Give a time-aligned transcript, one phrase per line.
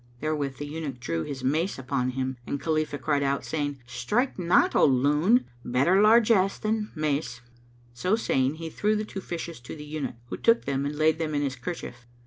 [0.19, 4.75] Therewith the eunuch drew his mace upon him, and Khalifah cried out, saying, "Strike not,
[4.75, 5.45] O loon!
[5.63, 7.41] Better largesse than the mace."
[7.93, 10.95] [FN#227] So saying, he threw the two fishes to the eunuch, who took them and
[10.97, 12.07] laid them in his kerchief.